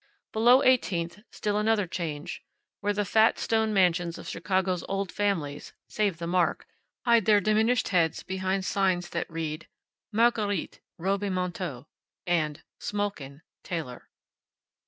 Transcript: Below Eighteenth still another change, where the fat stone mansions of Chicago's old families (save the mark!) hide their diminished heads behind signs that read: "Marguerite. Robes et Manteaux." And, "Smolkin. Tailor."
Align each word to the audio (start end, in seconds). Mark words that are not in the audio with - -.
Below 0.33 0.63
Eighteenth 0.63 1.19
still 1.29 1.59
another 1.59 1.85
change, 1.85 2.43
where 2.79 2.91
the 2.91 3.05
fat 3.05 3.37
stone 3.37 3.71
mansions 3.71 4.17
of 4.17 4.27
Chicago's 4.27 4.83
old 4.89 5.11
families 5.11 5.73
(save 5.87 6.17
the 6.17 6.25
mark!) 6.25 6.65
hide 7.05 7.25
their 7.25 7.39
diminished 7.39 7.89
heads 7.89 8.23
behind 8.23 8.65
signs 8.65 9.09
that 9.09 9.29
read: 9.29 9.67
"Marguerite. 10.11 10.79
Robes 10.97 11.25
et 11.25 11.29
Manteaux." 11.29 11.85
And, 12.25 12.63
"Smolkin. 12.79 13.43
Tailor." 13.61 14.09